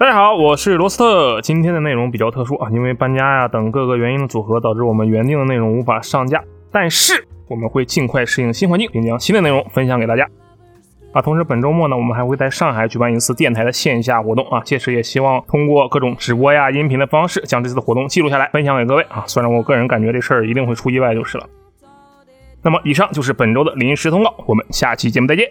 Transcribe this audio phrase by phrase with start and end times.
[0.00, 10.26] 大家好我是罗斯特今天的内容比较特殊啊因为搬家呀等各个原因的组合导致我们原定的内容无法上架但是我们会尽快适应新环境并将新的内容分享给大家。
[11.12, 21.46] 啊同时本周末呢我们还会在上海举办一次电台的线下活动啊届时也希望通过各种直播呀音频的方式将这次的活动记录下来分享给各位啊虽然我个人感觉这事儿一定会出意外就是了。
[22.62, 25.50] 那么以上就是本周的临时通告，我们下期节目再见。